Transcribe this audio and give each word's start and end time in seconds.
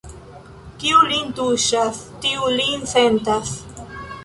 Kiu 0.83 1.01
lin 1.11 1.27
tuŝas, 1.41 2.01
tiu 2.25 2.51
lin 2.57 2.91
sentas. 2.95 3.57